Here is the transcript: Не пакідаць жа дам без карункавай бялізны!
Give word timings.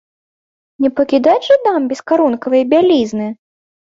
Не 0.85 0.89
пакідаць 0.99 1.43
жа 1.49 1.57
дам 1.67 1.85
без 1.91 2.01
карункавай 2.11 2.63
бялізны! 2.75 3.27